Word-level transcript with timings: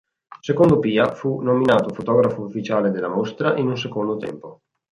Secondo 0.39 0.79
Pia 0.79 1.13
fu 1.13 1.41
nominato 1.41 1.93
fotografo 1.93 2.41
ufficiale 2.41 2.89
della 2.89 3.07
mostra 3.07 3.55
in 3.57 3.67
un 3.67 3.77
secondo 3.77 4.17
tempo. 4.17 4.61